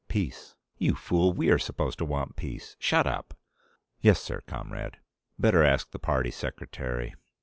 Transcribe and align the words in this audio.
Peace." 0.07 0.55
"You 0.79 0.95
fool! 0.95 1.31
We 1.31 1.51
are 1.51 1.59
supposed 1.59 1.99
to 1.99 2.05
want 2.05 2.35
peace. 2.35 2.75
Shut 2.79 3.05
up!" 3.05 3.35
"Yes, 3.99 4.19
sir. 4.19 4.41
Comrade." 4.47 4.97
"Better 5.37 5.63
ask 5.63 5.91
the 5.91 5.99
party 5.99 6.31
secretary." 6.31 7.13